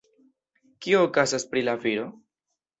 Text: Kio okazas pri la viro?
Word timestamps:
Kio 0.85 1.03
okazas 1.09 1.47
pri 1.53 1.65
la 1.69 1.79
viro? 1.87 2.11